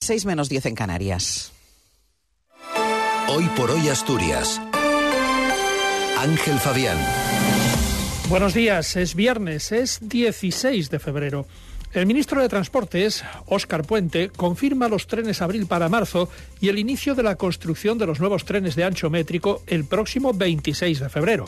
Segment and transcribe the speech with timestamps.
[0.00, 1.52] 6 menos 10 en Canarias.
[3.28, 4.60] Hoy por hoy Asturias.
[6.18, 6.96] Ángel Fabián.
[8.28, 11.46] Buenos días, es viernes, es 16 de febrero.
[11.92, 16.28] El ministro de Transportes, Óscar Puente, confirma los trenes abril para marzo
[16.60, 20.32] y el inicio de la construcción de los nuevos trenes de ancho métrico el próximo
[20.34, 21.46] 26 de febrero.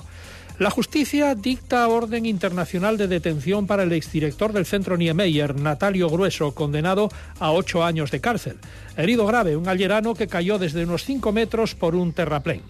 [0.59, 6.53] La justicia dicta orden internacional de detención para el exdirector del centro Niemeyer, Natalio Grueso,
[6.53, 8.57] condenado a ocho años de cárcel.
[8.97, 12.63] Herido grave, un allerano que cayó desde unos cinco metros por un terraplén.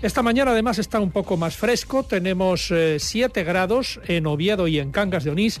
[0.00, 4.78] Esta mañana además está un poco más fresco, tenemos 7 eh, grados en Oviedo y
[4.78, 5.60] en Cangas de Onís,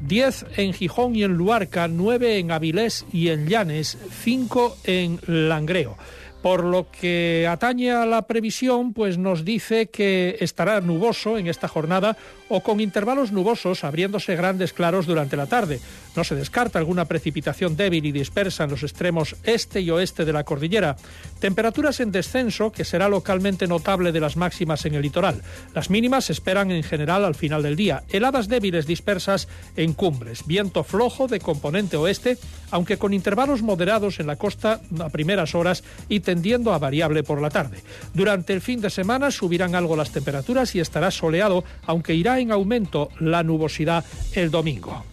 [0.00, 5.96] 10 en Gijón y en Luarca, 9 en Avilés y en Llanes, 5 en Langreo.
[6.42, 11.68] Por lo que atañe a la previsión, pues nos dice que estará nuboso en esta
[11.68, 12.16] jornada
[12.48, 15.80] o con intervalos nubosos abriéndose grandes claros durante la tarde.
[16.16, 20.32] No se descarta alguna precipitación débil y dispersa en los extremos este y oeste de
[20.32, 20.96] la cordillera.
[21.40, 25.42] Temperaturas en descenso que será localmente notable de las máximas en el litoral.
[25.74, 28.02] Las mínimas se esperan en general al final del día.
[28.10, 30.46] Heladas débiles dispersas en cumbres.
[30.46, 32.38] Viento flojo de componente oeste,
[32.70, 37.40] aunque con intervalos moderados en la costa a primeras horas y tendiendo a variable por
[37.40, 37.78] la tarde.
[38.14, 42.52] Durante el fin de semana subirán algo las temperaturas y estará soleado, aunque irá en
[42.52, 45.04] aumento la nubosidad el domingo.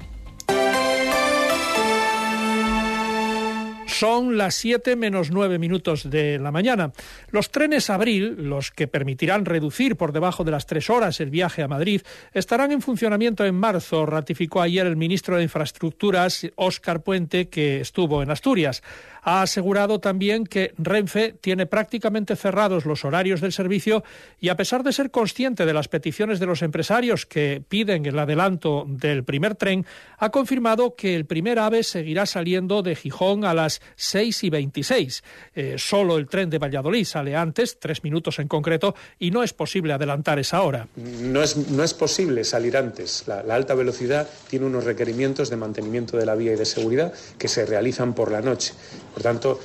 [4.00, 6.94] Son las 7 menos 9 minutos de la mañana.
[7.32, 11.64] Los trenes Abril, los que permitirán reducir por debajo de las tres horas el viaje
[11.64, 17.50] a Madrid, estarán en funcionamiento en marzo, ratificó ayer el ministro de Infraestructuras, Óscar Puente,
[17.50, 18.84] que estuvo en Asturias.
[19.22, 24.04] Ha asegurado también que Renfe tiene prácticamente cerrados los horarios del servicio
[24.40, 28.18] y a pesar de ser consciente de las peticiones de los empresarios que piden el
[28.18, 29.86] adelanto del primer tren,
[30.18, 35.24] ha confirmado que el primer AVE seguirá saliendo de Gijón a las 6 y 26.
[35.56, 39.54] Eh, solo el tren de Valladolid sale antes, tres minutos en concreto, y no es
[39.54, 40.88] posible adelantar esa hora.
[40.96, 43.24] No es, posible salir antes.
[43.28, 47.48] La, alta velocidad tiene unos requerimientos de mantenimiento de la vía y de seguridad que
[47.48, 48.74] se realizan por la noche.
[49.14, 49.60] Por tanto,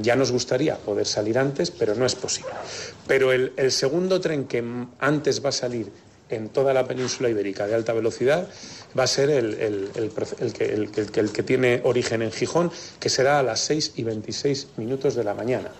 [0.00, 2.52] ya nos gustaría poder salir antes, pero no es posible.
[3.06, 4.64] Pero el segundo tren que
[4.98, 5.90] antes va a salir
[6.28, 8.48] en toda la península ibérica de alta velocidad
[8.98, 9.90] va a ser el,
[10.52, 12.70] que, que, tiene origen en Gijón,
[13.00, 15.70] que será a las 6 y 26 minutos de la mañana.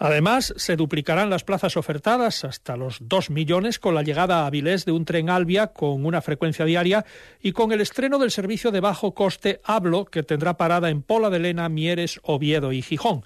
[0.00, 4.84] Además, se duplicarán las plazas ofertadas hasta los 2 millones con la llegada a Avilés
[4.84, 7.04] de un tren Albia con una frecuencia diaria
[7.42, 11.30] y con el estreno del servicio de bajo coste Hablo que tendrá parada en Pola
[11.30, 13.24] de Lena, Mieres, Oviedo y Gijón.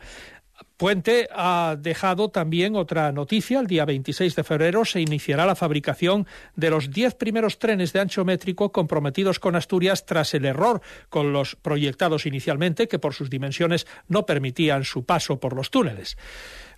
[0.82, 3.60] Puente ha dejado también otra noticia.
[3.60, 6.26] El día 26 de febrero se iniciará la fabricación
[6.56, 11.32] de los 10 primeros trenes de ancho métrico comprometidos con Asturias tras el error con
[11.32, 16.16] los proyectados inicialmente, que por sus dimensiones no permitían su paso por los túneles.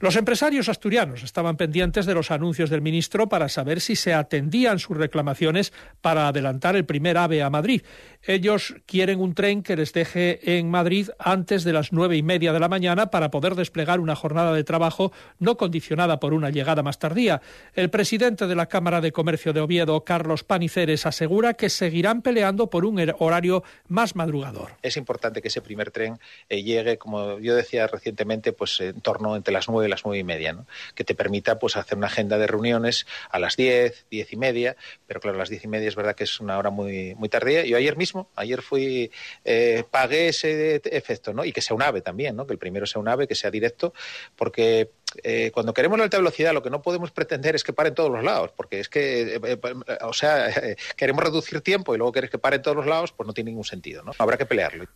[0.04, 4.78] Los empresarios asturianos estaban pendientes de los anuncios del ministro para saber si se atendían
[4.78, 5.72] sus reclamaciones
[6.02, 7.80] para adelantar el primer AVE a Madrid.
[8.22, 12.52] Ellos quieren un tren que les deje en Madrid antes de las nueve y media
[12.52, 16.82] de la mañana para poder desplegar una jornada de trabajo no condicionada por una llegada
[16.82, 17.40] más tardía.
[17.72, 22.68] El presidente de la Cámara de Comercio de Oviedo, Carlos Paniceres, asegura que seguirán peleando
[22.68, 24.72] por un horario más madrugador.
[24.82, 26.18] Es importante que ese primer tren
[26.50, 30.18] eh, llegue, como yo decía recientemente, pues en torno entre las nueve de las nueve
[30.18, 30.66] y media, ¿no?
[30.94, 34.76] que te permita pues hacer una agenda de reuniones a las diez, diez y media,
[35.06, 37.28] pero claro, a las diez y media es verdad que es una hora muy, muy
[37.28, 37.64] tardía.
[37.64, 39.10] Yo ayer mismo, ayer fui,
[39.44, 41.44] eh, pagué ese efecto, ¿no?
[41.44, 42.46] Y que sea un AVE también, ¿no?
[42.46, 43.94] Que el primero sea un AVE, que sea directo,
[44.36, 44.90] porque
[45.22, 47.94] eh, cuando queremos la alta velocidad lo que no podemos pretender es que pare en
[47.94, 49.58] todos los lados, porque es que, eh,
[50.02, 50.48] o sea,
[50.96, 53.50] queremos reducir tiempo y luego quieres que pare en todos los lados, pues no tiene
[53.50, 54.12] ningún sentido, ¿no?
[54.18, 54.86] Habrá que pelearlo.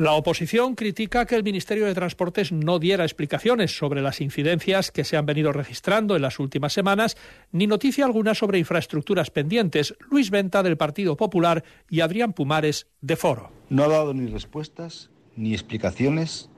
[0.00, 5.04] La oposición critica que el Ministerio de Transportes no diera explicaciones sobre las incidencias que
[5.04, 7.18] se han venido registrando en las últimas semanas,
[7.52, 9.94] ni noticia alguna sobre infraestructuras pendientes.
[10.10, 13.50] Luis Venta del Partido Popular y Adrián Pumares de Foro.
[13.68, 16.48] No ha dado ni respuestas ni explicaciones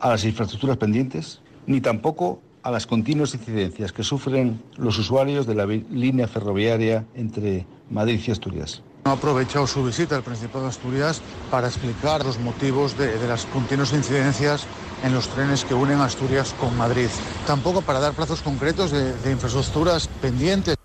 [0.00, 5.54] a las infraestructuras pendientes, ni tampoco a las continuas incidencias que sufren los usuarios de
[5.54, 8.82] la línea ferroviaria entre Madrid y Asturias.
[9.08, 13.92] Ha aprovechado su visita al Principado de Asturias para explicar los motivos de, las continuas
[13.92, 14.66] incidencias
[15.02, 17.08] en los trenes que unen Asturias con Madrid.
[17.46, 20.77] Tampoco para dar plazos concretos de infraestructuras pendientes.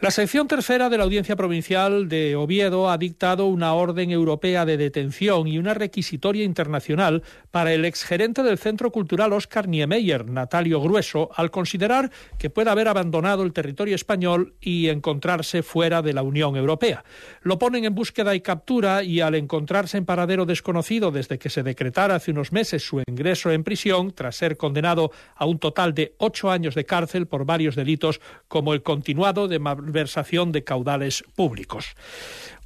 [0.00, 4.76] La sección tercera de la Audiencia Provincial de Oviedo ha dictado una orden europea de
[4.76, 11.30] detención y una requisitoria internacional para el exgerente del Centro Cultural Oscar Niemeyer, Natalio Grueso,
[11.34, 16.54] al considerar que puede haber abandonado el territorio español y encontrarse fuera de la Unión
[16.54, 17.02] Europea.
[17.42, 21.64] Lo ponen en búsqueda y captura y al encontrarse en paradero desconocido desde que se
[21.64, 26.14] decretara hace unos meses su ingreso en prisión, tras ser condenado a un total de
[26.18, 31.96] ocho años de cárcel por varios delitos como el continuado de malversación de caudales públicos.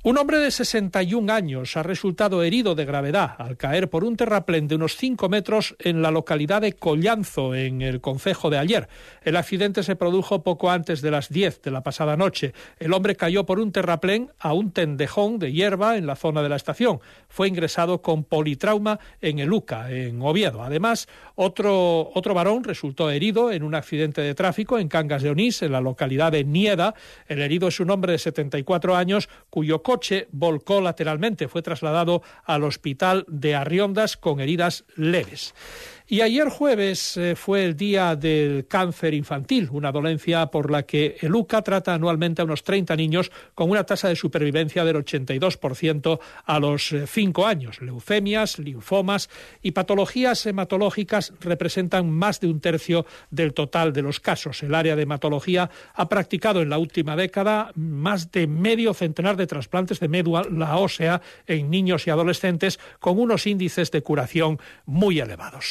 [0.05, 4.67] Un hombre de 61 años ha resultado herido de gravedad al caer por un terraplén
[4.67, 8.89] de unos 5 metros en la localidad de Collanzo, en el concejo de ayer.
[9.23, 12.53] El accidente se produjo poco antes de las 10 de la pasada noche.
[12.81, 16.49] El hombre cayó por un terraplén a un tendejón de hierba en la zona de
[16.49, 16.99] la estación.
[17.29, 20.65] Fue ingresado con politrauma en el UCA, en Oviedo.
[20.65, 21.07] Además,
[21.37, 25.71] otro, otro varón resultó herido en un accidente de tráfico en Cangas de Onís, en
[25.71, 26.97] la localidad de Nieda.
[27.29, 31.49] El herido es un hombre de 74 años cuyo coche volcó lateralmente.
[31.49, 35.55] Fue trasladado al hospital de Arriondas con heridas leves.
[36.13, 41.17] Y ayer jueves eh, fue el día del cáncer infantil, una dolencia por la que
[41.23, 46.21] el UCA trata anualmente a unos 30 niños con una tasa de supervivencia del 82%
[46.45, 47.81] a los 5 años.
[47.81, 49.31] Leucemias, linfomas
[49.63, 54.63] y patologías hematológicas representan más de un tercio del total de los casos.
[54.63, 59.47] El área de hematología ha practicado en la última década más de medio centenar de
[59.47, 65.71] trasplantes de médula ósea en niños y adolescentes con unos índices de curación muy elevados.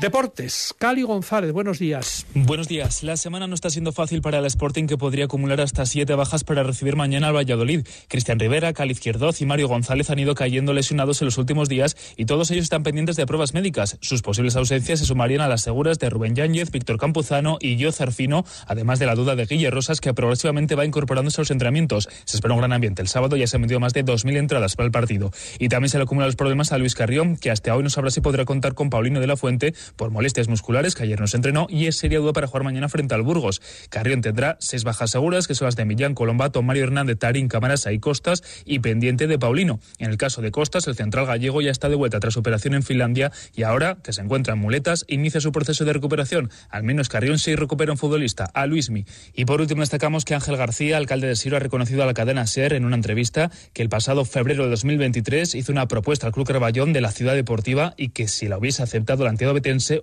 [0.00, 2.24] Deportes, Cali González, buenos días.
[2.32, 3.02] Buenos días.
[3.02, 6.44] La semana no está siendo fácil para el Sporting que podría acumular hasta siete bajas
[6.44, 7.84] para recibir mañana al Valladolid.
[8.06, 11.96] Cristian Rivera, Cali Izquierdoz y Mario González han ido cayendo lesionados en los últimos días
[12.16, 13.98] y todos ellos están pendientes de pruebas médicas.
[14.00, 17.90] Sus posibles ausencias se sumarían a las seguras de Rubén Yáñez, Víctor Campuzano y Yo
[17.90, 22.08] Zarfino, además de la duda de Guille Rosas que progresivamente va incorporándose a los entrenamientos.
[22.24, 23.02] Se espera un gran ambiente.
[23.02, 25.32] El sábado ya se han vendido más de 2.000 entradas para el partido.
[25.58, 28.12] Y también se le acumulan los problemas a Luis Carrión, que hasta hoy no sabrá
[28.12, 31.36] si podrá contar con Paulino de la Fuente por molestias musculares que ayer no se
[31.36, 33.60] entrenó y es seria duda para jugar mañana frente al Burgos.
[33.90, 37.92] Carrión tendrá seis bajas seguras que son las de Millán, Colombato, Mario Hernández, Tarín, Camarasa
[37.92, 39.80] y Costas y pendiente de Paulino.
[39.98, 42.82] En el caso de Costas, el central gallego ya está de vuelta tras operación en
[42.82, 46.50] Finlandia y ahora que se encuentra en muletas inicia su proceso de recuperación.
[46.68, 49.04] Al menos Carrión sí recupera un futbolista, a Luismi.
[49.34, 52.46] Y por último destacamos que Ángel García, alcalde de Siro, ha reconocido a la cadena
[52.46, 56.46] SER en una entrevista que el pasado febrero de 2023 hizo una propuesta al Club
[56.46, 59.54] Carballón de la ciudad deportiva y que si la hubiese aceptado el antiguo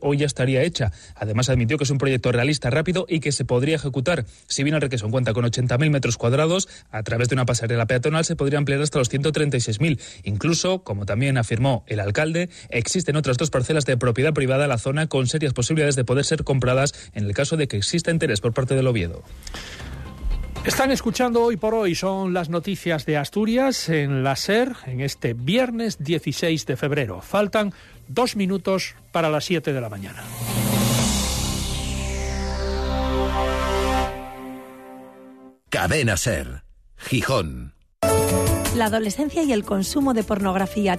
[0.01, 0.92] hoy ya estaría hecha.
[1.16, 4.25] Además, admitió que es un proyecto realista, rápido y que se podría ejecutar.
[4.48, 8.25] Si bien el requesón cuenta con 80.000 metros cuadrados, a través de una pasarela peatonal
[8.25, 10.00] se podría ampliar hasta los 136.000.
[10.24, 14.77] Incluso, como también afirmó el alcalde, existen otras dos parcelas de propiedad privada en la
[14.77, 18.42] zona con serias posibilidades de poder ser compradas en el caso de que exista interés
[18.42, 19.24] por parte del Oviedo.
[20.65, 25.35] Están escuchando hoy por hoy, son las noticias de Asturias en la SER en este
[25.35, 27.21] viernes 16 de febrero.
[27.21, 27.71] Faltan
[28.07, 30.23] dos minutos para las 7 de la mañana.
[35.69, 36.63] Cadena Ser,
[36.97, 37.75] Gijón.
[38.75, 40.97] La adolescencia y el consumo de pornografía